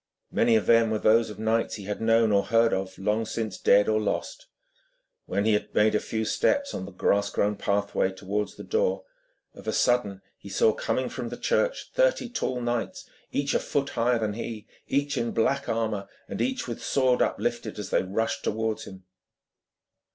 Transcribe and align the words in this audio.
Many 0.31 0.55
of 0.55 0.65
them 0.65 0.89
were 0.89 0.97
those 0.97 1.29
of 1.29 1.37
knights 1.37 1.75
he 1.75 1.83
had 1.83 2.01
known 2.01 2.31
or 2.31 2.45
heard 2.45 2.73
of, 2.73 2.97
long 2.97 3.23
since 3.23 3.59
dead 3.59 3.87
or 3.87 4.01
lost. 4.01 4.47
When 5.27 5.45
he 5.45 5.53
had 5.53 5.75
made 5.75 5.93
a 5.93 5.99
few 5.99 6.25
steps 6.25 6.73
on 6.73 6.85
the 6.85 6.91
grass 6.91 7.29
grown 7.29 7.55
pathway 7.55 8.11
towards 8.11 8.55
the 8.55 8.63
door, 8.63 9.03
of 9.53 9.67
a 9.67 9.71
sudden 9.71 10.23
he 10.39 10.49
saw, 10.49 10.73
coming 10.73 11.07
from 11.07 11.29
the 11.29 11.37
church, 11.37 11.91
thirty 11.93 12.29
tall 12.29 12.61
knights, 12.61 13.07
each 13.31 13.53
a 13.53 13.59
foot 13.59 13.89
higher 13.89 14.17
than 14.17 14.33
he, 14.33 14.65
each 14.87 15.19
in 15.19 15.33
black 15.33 15.69
armour, 15.69 16.07
and 16.27 16.41
each 16.41 16.67
with 16.67 16.83
sword 16.83 17.21
uplifted, 17.21 17.77
as 17.77 17.91
they 17.91 18.01
rushed 18.01 18.43
towards 18.43 18.85
him. 18.85 19.03